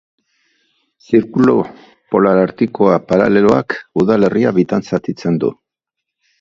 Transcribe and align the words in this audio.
Zirkulu 1.07 1.55
Polar 2.15 2.41
Artikoa 2.45 2.97
paraleloak 3.11 3.79
udalerria 4.05 4.57
bitan 4.59 4.89
zatitzen 4.93 5.43
du. 5.45 5.57